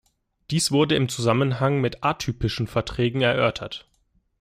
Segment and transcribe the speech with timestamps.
[0.49, 3.87] Dies wurde im Zusammenhang mit atypischen Verträgen erörtert.